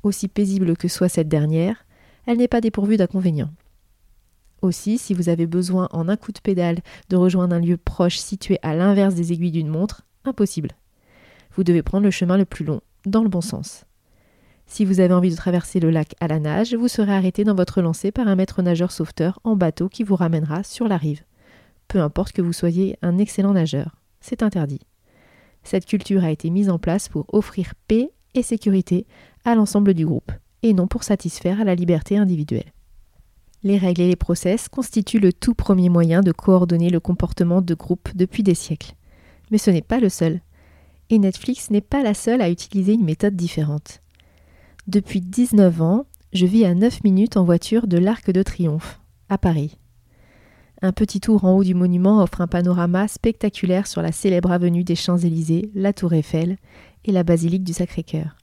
Aussi 0.04 0.28
paisible 0.28 0.78
que 0.78 0.88
soit 0.88 1.10
cette 1.10 1.30
dernière, 1.30 1.86
elle 2.26 2.38
n'est 2.38 2.48
pas 2.48 2.62
dépourvue 2.62 2.98
d'inconvénients. 2.98 3.52
Aussi, 4.68 4.98
si 4.98 5.14
vous 5.14 5.30
avez 5.30 5.48
besoin 5.48 5.88
en 5.92 6.10
un 6.10 6.18
coup 6.18 6.32
de 6.32 6.40
pédale 6.40 6.80
de 7.10 7.16
rejoindre 7.16 7.56
un 7.56 7.60
lieu 7.60 7.78
proche 7.78 8.18
situé 8.18 8.60
à 8.62 8.76
l'inverse 8.76 9.16
des 9.16 9.34
aiguilles 9.34 9.52
d'une 9.52 9.68
montre, 9.68 10.04
impossible. 10.26 10.72
Vous 11.56 11.64
devez 11.64 11.82
prendre 11.82 12.04
le 12.04 12.12
chemin 12.12 12.38
le 12.38 12.46
plus 12.46 12.66
long, 12.66 12.82
dans 13.06 13.24
le 13.24 13.30
bon 13.30 13.42
sens. 13.42 13.86
Si 14.66 14.86
vous 14.86 15.00
avez 15.00 15.14
envie 15.14 15.32
de 15.32 15.36
traverser 15.36 15.80
le 15.80 15.90
lac 15.90 16.16
à 16.20 16.28
la 16.28 16.40
nage, 16.40 16.76
vous 16.76 16.90
serez 16.90 17.14
arrêté 17.14 17.44
dans 17.44 17.56
votre 17.56 17.82
lancée 17.82 18.12
par 18.12 18.28
un 18.28 18.36
maître 18.36 18.62
nageur 18.62 18.92
sauveteur 18.92 19.40
en 19.44 19.56
bateau 19.56 19.90
qui 19.90 20.04
vous 20.04 20.16
ramènera 20.16 20.64
sur 20.64 20.88
la 20.88 20.98
rive 20.98 21.24
peu 21.88 22.02
importe 22.02 22.34
que 22.34 22.42
vous 22.42 22.54
soyez 22.54 22.98
un 23.02 23.18
excellent 23.18 23.54
nageur. 23.54 23.96
C'est 24.20 24.44
interdit. 24.44 24.82
Cette 25.64 25.86
culture 25.86 26.24
a 26.24 26.32
été 26.32 26.50
mise 26.50 26.70
en 26.70 26.80
place 26.80 27.10
pour 27.10 27.26
offrir 27.34 27.74
paix 27.88 28.12
et 28.34 28.44
sécurité 28.44 29.06
à 29.46 29.56
l'ensemble 29.56 29.94
du 29.94 30.06
groupe, 30.06 30.32
et 30.64 30.74
non 30.74 30.88
pour 30.88 31.04
satisfaire 31.04 31.62
à 31.62 31.64
la 31.64 31.76
liberté 31.76 32.18
individuelle. 32.18 32.72
Les 33.64 33.78
règles 33.78 34.02
et 34.02 34.08
les 34.08 34.16
process 34.16 34.70
constituent 34.70 35.20
le 35.20 35.34
tout 35.34 35.54
premier 35.54 35.90
moyen 35.90 36.22
de 36.22 36.32
coordonner 36.32 36.90
le 36.90 37.00
comportement 37.00 37.62
de 37.62 37.74
groupe 37.74 38.10
depuis 38.16 38.44
des 38.44 38.56
siècles. 38.56 38.94
Mais 39.52 39.58
ce 39.58 39.72
n'est 39.72 39.82
pas 39.82 40.00
le 40.00 40.10
seul. 40.10 40.42
Et 41.10 41.20
Netflix 41.20 41.70
n'est 41.70 41.82
pas 41.82 42.04
la 42.04 42.14
seule 42.14 42.42
à 42.42 42.50
utiliser 42.50 42.94
une 42.94 43.06
méthode 43.06 43.36
différente. 43.36 44.02
Depuis 44.88 45.22
19 45.22 45.82
ans, 45.82 46.06
je 46.34 46.46
vis 46.46 46.66
à 46.66 46.76
9 46.76 47.04
minutes 47.04 47.38
en 47.38 47.44
voiture 47.44 47.88
de 47.88 47.98
l'Arc 47.98 48.32
de 48.32 48.44
Triomphe, 48.44 49.00
à 49.30 49.38
Paris. 49.38 49.78
Un 50.82 50.92
petit 50.92 51.20
tour 51.20 51.44
en 51.44 51.54
haut 51.58 51.64
du 51.64 51.74
monument 51.74 52.22
offre 52.22 52.42
un 52.42 52.48
panorama 52.48 53.08
spectaculaire 53.08 53.88
sur 53.88 54.02
la 54.02 54.12
célèbre 54.12 54.52
avenue 54.52 54.84
des 54.84 54.96
Champs-Élysées, 54.96 55.72
la 55.74 55.92
Tour 55.92 56.14
Eiffel 56.14 56.58
et 57.06 57.12
la 57.12 57.24
basilique 57.24 57.64
du 57.64 57.74
Sacré-Cœur. 57.74 58.36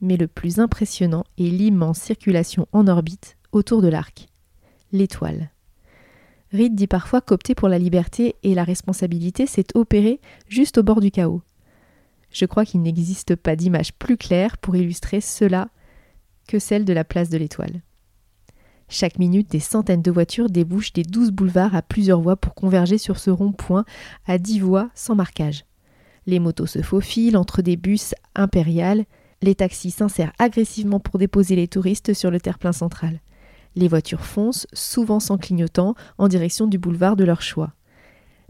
Mais 0.00 0.16
le 0.16 0.26
plus 0.26 0.58
impressionnant 0.58 1.24
est 1.38 1.42
l'immense 1.42 1.98
circulation 1.98 2.66
en 2.72 2.88
orbite 2.88 3.36
autour 3.52 3.80
de 3.82 3.88
l'arc. 3.88 4.27
L'étoile. 4.92 5.50
Reed 6.52 6.74
dit 6.74 6.86
parfois 6.86 7.20
qu'opter 7.20 7.54
pour 7.54 7.68
la 7.68 7.78
liberté 7.78 8.36
et 8.42 8.54
la 8.54 8.64
responsabilité, 8.64 9.46
c'est 9.46 9.76
opérer 9.76 10.20
juste 10.48 10.78
au 10.78 10.82
bord 10.82 11.00
du 11.00 11.10
chaos. 11.10 11.42
Je 12.30 12.46
crois 12.46 12.64
qu'il 12.64 12.82
n'existe 12.82 13.36
pas 13.36 13.56
d'image 13.56 13.92
plus 13.92 14.16
claire 14.16 14.56
pour 14.58 14.76
illustrer 14.76 15.20
cela 15.20 15.68
que 16.46 16.58
celle 16.58 16.84
de 16.84 16.92
la 16.92 17.04
place 17.04 17.28
de 17.28 17.38
l'Étoile. 17.38 17.82
Chaque 18.88 19.18
minute, 19.18 19.50
des 19.50 19.60
centaines 19.60 20.00
de 20.00 20.10
voitures 20.10 20.48
débouchent 20.48 20.94
des 20.94 21.02
douze 21.02 21.30
boulevards 21.30 21.74
à 21.74 21.82
plusieurs 21.82 22.22
voies 22.22 22.36
pour 22.36 22.54
converger 22.54 22.96
sur 22.96 23.18
ce 23.18 23.30
rond-point 23.30 23.84
à 24.26 24.38
dix 24.38 24.60
voies 24.60 24.90
sans 24.94 25.14
marquage. 25.14 25.66
Les 26.26 26.38
motos 26.38 26.66
se 26.66 26.80
faufilent 26.80 27.36
entre 27.36 27.60
des 27.60 27.76
bus 27.76 28.14
impériales, 28.34 29.04
les 29.42 29.54
taxis 29.54 29.90
s'insèrent 29.90 30.32
agressivement 30.38 31.00
pour 31.00 31.18
déposer 31.18 31.54
les 31.54 31.68
touristes 31.68 32.14
sur 32.14 32.30
le 32.30 32.40
terre-plein 32.40 32.72
central. 32.72 33.20
Les 33.76 33.88
voitures 33.88 34.24
foncent, 34.24 34.66
souvent 34.72 35.20
sans 35.20 35.38
clignotant, 35.38 35.94
en 36.18 36.28
direction 36.28 36.66
du 36.66 36.78
boulevard 36.78 37.16
de 37.16 37.24
leur 37.24 37.42
choix. 37.42 37.72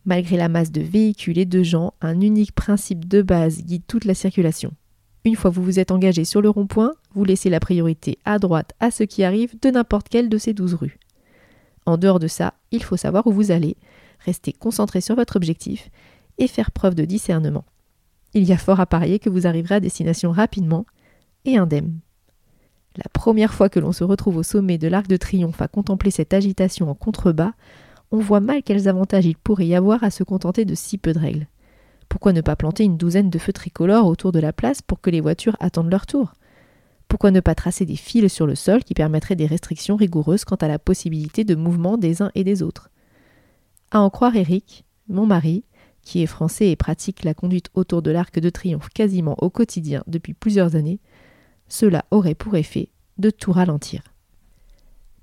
Malgré 0.04 0.36
la 0.36 0.48
masse 0.48 0.72
de 0.72 0.80
véhicules 0.80 1.38
et 1.38 1.44
de 1.44 1.62
gens, 1.62 1.94
un 2.00 2.20
unique 2.20 2.52
principe 2.52 3.06
de 3.06 3.22
base 3.22 3.62
guide 3.62 3.82
toute 3.86 4.04
la 4.04 4.14
circulation. 4.14 4.72
Une 5.24 5.36
fois 5.36 5.50
vous 5.50 5.62
vous 5.62 5.78
êtes 5.78 5.90
engagé 5.90 6.24
sur 6.24 6.40
le 6.40 6.48
rond-point, 6.48 6.92
vous 7.14 7.24
laissez 7.24 7.50
la 7.50 7.60
priorité 7.60 8.18
à 8.24 8.38
droite 8.38 8.72
à 8.80 8.90
ceux 8.90 9.04
qui 9.04 9.24
arrivent 9.24 9.60
de 9.60 9.70
n'importe 9.70 10.08
quelle 10.08 10.28
de 10.28 10.38
ces 10.38 10.54
douze 10.54 10.74
rues. 10.74 10.98
En 11.84 11.96
dehors 11.96 12.18
de 12.18 12.28
ça, 12.28 12.54
il 12.70 12.82
faut 12.82 12.96
savoir 12.96 13.26
où 13.26 13.32
vous 13.32 13.50
allez, 13.50 13.76
rester 14.20 14.52
concentré 14.52 15.00
sur 15.00 15.16
votre 15.16 15.36
objectif 15.36 15.90
et 16.38 16.48
faire 16.48 16.70
preuve 16.70 16.94
de 16.94 17.04
discernement. 17.04 17.64
Il 18.34 18.44
y 18.44 18.52
a 18.52 18.58
fort 18.58 18.80
à 18.80 18.86
parier 18.86 19.18
que 19.18 19.30
vous 19.30 19.46
arriverez 19.46 19.76
à 19.76 19.80
destination 19.80 20.30
rapidement 20.30 20.86
et 21.44 21.56
indemne. 21.56 21.98
La 22.98 23.08
première 23.12 23.54
fois 23.54 23.68
que 23.68 23.78
l'on 23.78 23.92
se 23.92 24.02
retrouve 24.02 24.38
au 24.38 24.42
sommet 24.42 24.76
de 24.76 24.88
l'Arc 24.88 25.06
de 25.06 25.16
Triomphe 25.16 25.62
à 25.62 25.68
contempler 25.68 26.10
cette 26.10 26.34
agitation 26.34 26.90
en 26.90 26.96
contrebas, 26.96 27.52
on 28.10 28.18
voit 28.18 28.40
mal 28.40 28.64
quels 28.64 28.88
avantages 28.88 29.24
il 29.24 29.36
pourrait 29.36 29.68
y 29.68 29.76
avoir 29.76 30.02
à 30.02 30.10
se 30.10 30.24
contenter 30.24 30.64
de 30.64 30.74
si 30.74 30.98
peu 30.98 31.12
de 31.12 31.20
règles. 31.20 31.46
Pourquoi 32.08 32.32
ne 32.32 32.40
pas 32.40 32.56
planter 32.56 32.82
une 32.82 32.96
douzaine 32.96 33.30
de 33.30 33.38
feux 33.38 33.52
tricolores 33.52 34.08
autour 34.08 34.32
de 34.32 34.40
la 34.40 34.52
place 34.52 34.82
pour 34.82 35.00
que 35.00 35.10
les 35.10 35.20
voitures 35.20 35.56
attendent 35.60 35.92
leur 35.92 36.06
tour? 36.06 36.32
Pourquoi 37.06 37.30
ne 37.30 37.38
pas 37.38 37.54
tracer 37.54 37.86
des 37.86 37.94
fils 37.94 38.32
sur 38.32 38.48
le 38.48 38.56
sol 38.56 38.82
qui 38.82 38.94
permettraient 38.94 39.36
des 39.36 39.46
restrictions 39.46 39.94
rigoureuses 39.94 40.44
quant 40.44 40.56
à 40.56 40.66
la 40.66 40.80
possibilité 40.80 41.44
de 41.44 41.54
mouvement 41.54 41.98
des 41.98 42.20
uns 42.20 42.32
et 42.34 42.42
des 42.42 42.64
autres? 42.64 42.90
À 43.92 44.00
en 44.00 44.10
croire 44.10 44.34
Eric, 44.34 44.84
mon 45.08 45.24
mari, 45.24 45.62
qui 46.02 46.20
est 46.20 46.26
français 46.26 46.70
et 46.70 46.76
pratique 46.76 47.22
la 47.22 47.34
conduite 47.34 47.68
autour 47.74 48.02
de 48.02 48.10
l'Arc 48.10 48.40
de 48.40 48.50
Triomphe 48.50 48.88
quasiment 48.88 49.36
au 49.38 49.50
quotidien 49.50 50.02
depuis 50.08 50.34
plusieurs 50.34 50.74
années, 50.74 50.98
cela 51.68 52.04
aurait 52.10 52.34
pour 52.34 52.56
effet 52.56 52.90
de 53.18 53.30
tout 53.30 53.52
ralentir. 53.52 54.02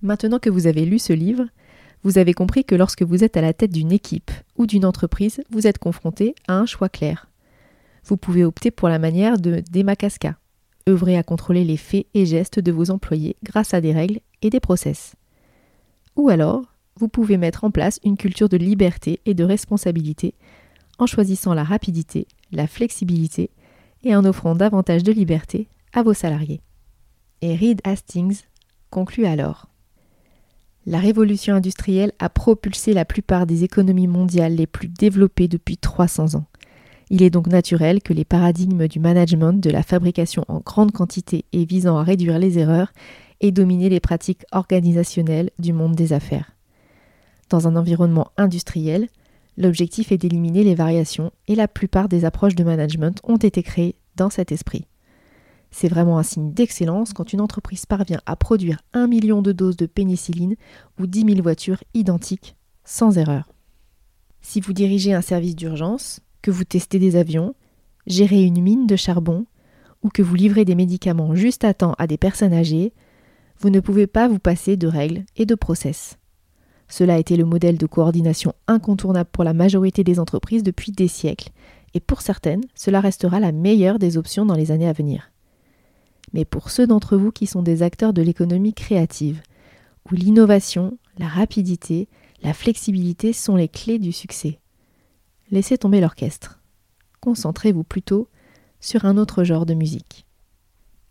Maintenant 0.02 0.40
que 0.40 0.50
vous 0.50 0.68
avez 0.68 0.86
lu 0.86 1.00
ce 1.00 1.14
livre, 1.14 1.46
vous 2.04 2.18
avez 2.18 2.34
compris 2.34 2.64
que 2.64 2.76
lorsque 2.76 3.02
vous 3.02 3.24
êtes 3.24 3.38
à 3.38 3.42
la 3.42 3.54
tête 3.54 3.72
d'une 3.72 3.92
équipe 3.92 4.32
ou 4.58 4.68
d'une 4.68 4.86
entreprise, 4.86 5.42
vous 5.50 5.66
êtes 5.66 5.80
confronté 5.80 6.36
à 6.48 6.54
un 6.54 6.66
choix 6.66 6.90
clair. 6.90 7.28
Vous 8.04 8.18
pouvez 8.18 8.44
opter 8.46 8.70
pour 8.70 8.90
la 8.90 9.00
manière 9.00 9.40
de 9.40 9.64
Demakasca, 9.72 10.38
œuvrer 10.88 11.18
à 11.18 11.24
contrôler 11.24 11.64
les 11.64 11.78
faits 11.78 12.06
et 12.14 12.26
gestes 12.26 12.60
de 12.60 12.72
vos 12.72 12.92
employés 12.92 13.38
grâce 13.44 13.74
à 13.74 13.82
des 13.82 13.94
règles 13.94 14.20
et 14.44 14.52
des 14.52 14.60
process. 14.60 15.16
Ou 16.16 16.30
alors, 16.30 16.62
vous 16.98 17.08
pouvez 17.08 17.38
mettre 17.38 17.64
en 17.64 17.72
place 17.72 18.00
une 18.04 18.18
culture 18.18 18.50
de 18.50 18.58
liberté 18.58 19.20
et 19.26 19.34
de 19.34 19.44
responsabilité 19.44 20.36
en 21.00 21.08
choisissant 21.08 21.54
la 21.54 21.64
rapidité, 21.64 22.28
la 22.52 22.68
flexibilité 22.68 23.50
et 24.04 24.16
en 24.16 24.24
offrant 24.24 24.56
davantage 24.56 25.04
de 25.04 25.12
liberté 25.12 25.68
à 25.96 26.04
vos 26.04 26.14
salariés. 26.14 26.62
Et 27.42 27.56
Reed 27.56 27.82
Hastings 27.84 28.42
conclut 28.90 29.26
alors. 29.26 29.68
La 30.86 31.00
révolution 31.00 31.56
industrielle 31.56 32.12
a 32.20 32.30
propulsé 32.30 32.94
la 32.94 33.06
plupart 33.06 33.48
des 33.48 33.64
économies 33.64 34.08
mondiales 34.08 34.56
les 34.56 34.68
plus 34.68 34.88
développées 34.88 35.48
depuis 35.48 35.78
300 35.78 36.36
ans. 36.36 36.46
Il 37.10 37.24
est 37.24 37.30
donc 37.30 37.48
naturel 37.48 38.02
que 38.02 38.14
les 38.14 38.26
paradigmes 38.26 38.88
du 38.88 39.00
management, 39.00 39.54
de 39.54 39.70
la 39.70 39.84
fabrication 39.84 40.44
en 40.48 40.60
grande 40.60 40.92
quantité 40.92 41.46
et 41.54 41.66
visant 41.66 41.98
à 41.98 42.04
réduire 42.04 42.40
les 42.40 42.60
erreurs 42.60 42.92
aient 43.42 43.52
dominé 43.52 43.90
les 43.90 44.00
pratiques 44.00 44.46
organisationnelles 44.52 45.50
du 45.60 45.74
monde 45.74 45.96
des 45.96 46.14
affaires. 46.14 46.52
Dans 47.50 47.68
un 47.68 47.76
environnement 47.76 48.32
industriel, 48.38 49.08
l'objectif 49.58 50.12
est 50.12 50.18
d'éliminer 50.18 50.64
les 50.64 50.76
variations 50.76 51.32
et 51.48 51.56
la 51.56 51.68
plupart 51.68 52.10
des 52.10 52.26
approches 52.26 52.56
de 52.56 52.64
management 52.64 53.20
ont 53.24 53.38
été 53.38 53.64
créées 53.64 53.96
dans 54.16 54.30
cet 54.30 54.52
esprit. 54.52 54.88
C'est 55.78 55.90
vraiment 55.90 56.18
un 56.18 56.24
signe 56.24 56.54
d'excellence 56.54 57.12
quand 57.12 57.34
une 57.34 57.42
entreprise 57.42 57.86
parvient 57.86 58.22
à 58.26 58.38
produire 58.38 58.80
un 58.94 59.08
million 59.08 59.42
de 59.42 59.52
doses 59.52 59.76
de 59.76 59.88
pénicilline 59.88 60.56
ou 60.98 61.06
10 61.06 61.26
000 61.26 61.42
voitures 61.42 61.84
identiques, 61.94 62.56
sans 62.86 63.18
erreur. 63.18 63.52
Si 64.40 64.62
vous 64.62 64.72
dirigez 64.72 65.14
un 65.14 65.20
service 65.20 65.54
d'urgence, 65.54 66.22
que 66.42 66.50
vous 66.50 66.64
testez 66.64 66.98
des 66.98 67.18
avions, 67.18 67.56
gérez 68.08 68.44
une 68.44 68.62
mine 68.62 68.88
de 68.88 68.96
charbon 68.96 69.48
ou 70.02 70.08
que 70.08 70.22
vous 70.22 70.36
livrez 70.36 70.64
des 70.64 70.76
médicaments 70.76 71.36
juste 71.36 71.66
à 71.66 71.74
temps 71.74 71.96
à 71.98 72.08
des 72.08 72.18
personnes 72.18 72.54
âgées, 72.54 72.94
vous 73.60 73.70
ne 73.70 73.82
pouvez 73.82 74.08
pas 74.08 74.30
vous 74.30 74.40
passer 74.40 74.78
de 74.78 74.88
règles 74.88 75.26
et 75.36 75.46
de 75.46 75.56
process. 75.56 76.18
Cela 76.88 77.16
a 77.16 77.20
été 77.20 77.36
le 77.36 77.44
modèle 77.44 77.78
de 77.78 77.86
coordination 77.86 78.54
incontournable 78.70 79.30
pour 79.30 79.44
la 79.44 79.54
majorité 79.54 80.06
des 80.06 80.22
entreprises 80.22 80.64
depuis 80.64 80.94
des 80.94 81.10
siècles, 81.10 81.50
et 81.94 82.00
pour 82.00 82.22
certaines, 82.22 82.64
cela 82.76 83.02
restera 83.02 83.42
la 83.42 83.52
meilleure 83.52 84.00
des 84.00 84.16
options 84.16 84.46
dans 84.46 84.56
les 84.56 84.72
années 84.72 84.88
à 84.88 84.94
venir 84.94 85.32
mais 86.36 86.44
pour 86.44 86.70
ceux 86.70 86.86
d'entre 86.86 87.16
vous 87.16 87.32
qui 87.32 87.48
sont 87.48 87.62
des 87.62 87.82
acteurs 87.82 88.12
de 88.12 88.22
l'économie 88.22 88.74
créative, 88.74 89.42
où 90.12 90.16
l'innovation, 90.16 90.98
la 91.18 91.30
rapidité, 91.30 92.10
la 92.44 92.54
flexibilité 92.54 93.32
sont 93.32 93.56
les 93.56 93.70
clés 93.70 94.00
du 94.00 94.12
succès. 94.12 94.60
Laissez 95.50 95.78
tomber 95.78 96.02
l'orchestre. 96.02 96.60
Concentrez-vous 97.22 97.86
plutôt 97.86 98.28
sur 98.82 99.06
un 99.06 99.16
autre 99.16 99.46
genre 99.46 99.66
de 99.66 99.76
musique. 99.76 100.26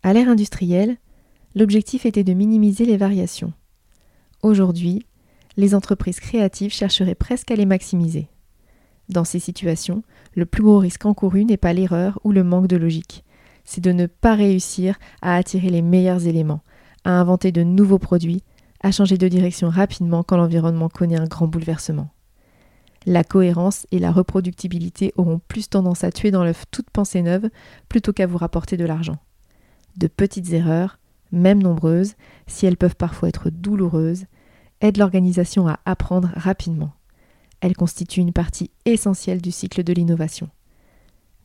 À 0.03 0.13
l'ère 0.13 0.29
industrielle, 0.29 0.95
l'objectif 1.55 2.05
était 2.05 2.23
de 2.23 2.33
minimiser 2.33 2.85
les 2.85 2.95
variations. 2.95 3.51
Aujourd'hui, 4.43 5.07
les 5.57 5.73
entreprises 5.73 6.19
créatives 6.19 6.71
chercheraient 6.71 7.15
presque 7.15 7.49
à 7.49 7.55
les 7.55 7.65
maximiser. 7.65 8.27
Dans 9.09 9.23
ces 9.23 9.39
situations, 9.39 10.03
le 10.35 10.45
plus 10.45 10.61
gros 10.61 10.77
risque 10.77 11.07
encouru 11.07 11.45
n'est 11.45 11.57
pas 11.57 11.73
l'erreur 11.73 12.19
ou 12.23 12.31
le 12.31 12.43
manque 12.43 12.67
de 12.67 12.77
logique, 12.77 13.24
c'est 13.65 13.81
de 13.81 13.91
ne 13.91 14.05
pas 14.05 14.35
réussir 14.35 14.97
à 15.21 15.35
attirer 15.35 15.69
les 15.69 15.81
meilleurs 15.81 16.27
éléments, 16.27 16.61
à 17.03 17.11
inventer 17.11 17.51
de 17.51 17.63
nouveaux 17.63 17.99
produits, 17.99 18.43
à 18.81 18.91
changer 18.91 19.17
de 19.17 19.27
direction 19.27 19.69
rapidement 19.69 20.23
quand 20.23 20.37
l'environnement 20.37 20.89
connaît 20.89 21.19
un 21.19 21.25
grand 21.25 21.47
bouleversement. 21.47 22.09
La 23.07 23.23
cohérence 23.23 23.85
et 23.91 23.99
la 23.99 24.11
reproductibilité 24.11 25.13
auront 25.15 25.39
plus 25.47 25.69
tendance 25.69 26.03
à 26.03 26.11
tuer 26.11 26.31
dans 26.31 26.43
l'œuf 26.43 26.65
toute 26.71 26.89
pensée 26.89 27.21
neuve 27.21 27.49
plutôt 27.87 28.13
qu'à 28.13 28.25
vous 28.25 28.37
rapporter 28.37 28.77
de 28.77 28.85
l'argent. 28.85 29.17
De 29.97 30.07
petites 30.07 30.51
erreurs, 30.53 30.97
même 31.31 31.61
nombreuses, 31.61 32.13
si 32.47 32.65
elles 32.65 32.77
peuvent 32.77 32.95
parfois 32.95 33.29
être 33.29 33.49
douloureuses, 33.49 34.25
aident 34.81 34.97
l'organisation 34.97 35.67
à 35.67 35.79
apprendre 35.85 36.31
rapidement. 36.35 36.93
Elles 37.61 37.75
constituent 37.75 38.21
une 38.21 38.33
partie 38.33 38.71
essentielle 38.85 39.41
du 39.41 39.51
cycle 39.51 39.83
de 39.83 39.93
l'innovation. 39.93 40.49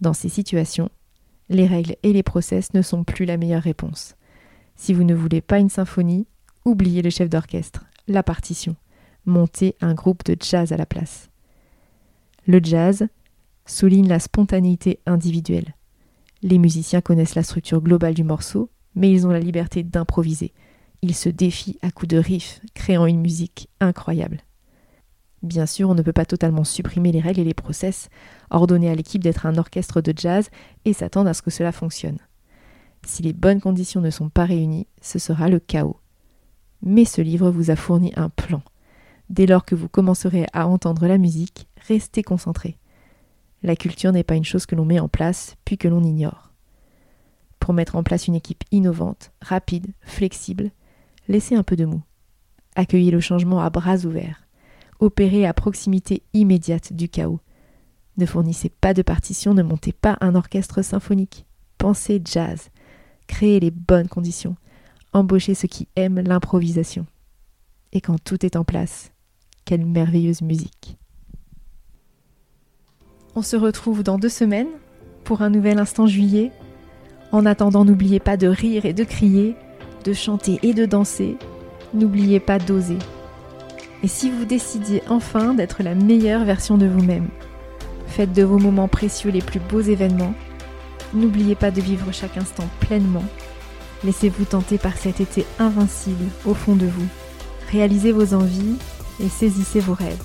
Dans 0.01 0.15
ces 0.15 0.29
situations, 0.29 0.91
les 1.51 1.67
règles 1.67 1.97
et 2.03 2.13
les 2.15 2.23
process 2.23 2.73
ne 2.73 2.81
sont 2.81 3.05
plus 3.05 3.27
la 3.27 3.37
meilleure 3.37 3.63
réponse. 3.63 4.15
Si 4.77 4.95
vous 4.95 5.05
ne 5.05 5.15
voulez 5.15 5.43
pas 5.43 5.59
une 5.59 5.69
symphonie, 5.69 6.27
oubliez 6.65 7.03
le 7.03 7.11
chef 7.11 7.29
d'orchestre, 7.29 7.85
la 8.09 8.23
partition. 8.23 8.77
Montez 9.27 9.77
un 9.83 9.93
groupe 9.93 10.25
de 10.25 10.37
jazz 10.41 10.73
à 10.73 10.79
la 10.79 10.87
place. 10.87 11.29
Le 12.47 12.61
jazz 12.63 13.07
souligne 13.67 14.09
la 14.09 14.21
spontanéité 14.21 15.01
individuelle. 15.05 15.75
Les 16.43 16.57
musiciens 16.57 17.03
connaissent 17.03 17.35
la 17.35 17.43
structure 17.43 17.83
globale 17.83 18.15
du 18.15 18.25
morceau, 18.25 18.71
mais 18.95 19.11
ils 19.11 19.27
ont 19.27 19.31
la 19.31 19.41
liberté 19.41 19.83
d'improviser. 19.83 20.55
Ils 21.03 21.15
se 21.15 21.29
défient 21.29 21.79
à 21.83 21.91
coups 21.91 22.09
de 22.09 22.19
riffs, 22.19 22.61
créant 22.75 23.07
une 23.07 23.21
musique 23.21 23.69
incroyable. 23.81 24.39
Bien 25.43 25.65
sûr, 25.65 25.89
on 25.89 25.95
ne 25.95 26.03
peut 26.03 26.13
pas 26.13 26.27
totalement 26.27 26.65
supprimer 26.65 27.13
les 27.13 27.21
règles 27.21 27.41
et 27.41 27.45
les 27.45 27.55
process, 27.55 28.11
ordonner 28.51 28.91
à 28.91 28.95
l'équipe 28.95 29.23
d'être 29.23 29.47
un 29.47 29.57
orchestre 29.57 30.01
de 30.01 30.13
jazz 30.15 30.51
et 30.85 30.93
s'attendre 30.93 31.31
à 31.31 31.35
ce 31.35 31.43
que 31.43 31.51
cela 31.51 31.73
fonctionne. 31.73 32.19
Si 33.07 33.23
les 33.23 33.33
bonnes 33.33 33.61
conditions 33.61 34.03
ne 34.03 34.11
sont 34.11 34.29
pas 34.29 34.45
réunies, 34.45 34.87
ce 35.01 35.19
sera 35.19 35.49
le 35.49 35.59
chaos. 35.59 35.97
Mais 36.83 37.07
ce 37.07 37.23
livre 37.23 37.51
vous 37.51 37.71
a 37.71 37.77
fourni 37.77 38.13
un 38.17 38.29
plan. 38.29 38.63
Dès 39.31 39.47
lors 39.47 39.65
que 39.65 39.75
vous 39.75 39.89
commencerez 39.89 40.47
à 40.53 40.67
entendre 40.67 41.07
la 41.07 41.17
musique, 41.17 41.69
restez 41.87 42.23
concentré. 42.23 42.77
La 43.63 43.77
culture 43.77 44.13
n'est 44.13 44.25
pas 44.25 44.35
une 44.35 44.45
chose 44.45 44.67
que 44.67 44.75
l'on 44.75 44.85
met 44.85 45.01
en 45.01 45.09
place 45.09 45.57
puis 45.65 45.79
que 45.79 45.89
l'on 45.89 46.03
ignore. 46.03 46.53
Pour 47.59 47.75
mettre 47.75 47.97
en 47.97 48.03
place 48.03 48.27
une 48.27 48.35
équipe 48.35 48.65
innovante, 48.73 49.33
rapide, 49.41 49.87
flexible, 50.01 50.71
laissez 51.29 51.55
un 51.55 51.63
peu 51.63 51.77
de 51.77 51.85
mou. 51.85 52.03
Accueillez 52.75 53.11
le 53.11 53.21
changement 53.21 53.61
à 53.61 53.71
bras 53.71 53.99
ouverts. 53.99 54.47
Opérez 55.01 55.47
à 55.47 55.55
proximité 55.55 56.23
immédiate 56.35 56.93
du 56.93 57.09
chaos. 57.09 57.41
Ne 58.19 58.27
fournissez 58.27 58.69
pas 58.69 58.93
de 58.93 59.01
partition, 59.01 59.55
ne 59.55 59.63
montez 59.63 59.93
pas 59.93 60.19
un 60.21 60.35
orchestre 60.35 60.83
symphonique. 60.83 61.47
Pensez 61.79 62.21
jazz. 62.23 62.69
Créez 63.27 63.61
les 63.61 63.71
bonnes 63.71 64.09
conditions. 64.09 64.57
Embauchez 65.15 65.55
ceux 65.55 65.69
qui 65.69 65.89
aiment 65.97 66.21
l'improvisation. 66.21 67.07
Et 67.93 68.03
quand 68.03 68.23
tout 68.23 68.45
est 68.45 68.57
en 68.57 68.65
place, 68.65 69.11
quelle 69.65 69.87
merveilleuse 69.87 70.43
musique. 70.43 70.99
On 73.35 73.43
se 73.43 73.57
retrouve 73.57 74.03
dans 74.03 74.19
deux 74.19 74.29
semaines 74.29 74.69
pour 75.25 75.41
un 75.41 75.49
nouvel 75.49 75.79
instant 75.79 76.07
juillet. 76.07 76.53
En 77.33 77.47
attendant, 77.47 77.87
n'oubliez 77.87 78.21
pas 78.21 78.37
de 78.37 78.49
rire 78.49 78.85
et 78.85 78.93
de 78.93 79.05
crier, 79.05 79.57
de 80.05 80.13
chanter 80.13 80.59
et 80.63 80.75
de 80.75 80.85
danser. 80.85 81.39
N'oubliez 81.95 82.39
pas 82.39 82.59
d'oser. 82.59 82.99
Et 84.03 84.09
si 84.09 84.31
vous 84.31 84.45
décidiez 84.45 85.03
enfin 85.09 85.55
d'être 85.55 85.83
la 85.83 85.95
meilleure 85.95 86.45
version 86.45 86.79
de 86.79 86.87
vous-même, 86.87 87.29
faites 88.07 88.33
de 88.33 88.43
vos 88.43 88.59
moments 88.59 88.89
précieux 88.89 89.31
les 89.31 89.43
plus 89.43 89.61
beaux 89.61 89.81
événements. 89.81 90.35
N'oubliez 91.13 91.55
pas 91.55 91.71
de 91.71 91.81
vivre 91.81 92.13
chaque 92.13 92.37
instant 92.37 92.69
pleinement. 92.81 93.25
Laissez-vous 94.05 94.45
tenter 94.45 94.79
par 94.79 94.97
cet 94.97 95.21
été 95.21 95.45
invincible 95.59 96.25
au 96.47 96.55
fond 96.55 96.77
de 96.77 96.87
vous. 96.87 97.07
Réalisez 97.71 98.13
vos 98.13 98.35
envies 98.35 98.77
et 99.23 99.29
saisissez 99.29 99.81
vos 99.81 99.95
rêves. 99.95 100.23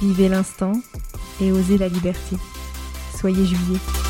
Vivez 0.00 0.28
l'instant 0.28 0.72
et 1.40 1.50
osez 1.50 1.78
la 1.78 1.88
liberté. 1.88 2.36
Soyez 3.16 3.44
juillet. 3.44 4.03